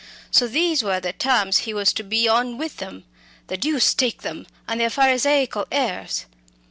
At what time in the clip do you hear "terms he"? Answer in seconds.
1.13-1.75